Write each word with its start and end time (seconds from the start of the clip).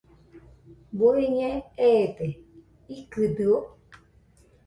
¿Bueñe 0.99 1.51
eede?, 1.91 2.29
¿ikɨdɨo? 2.97 3.55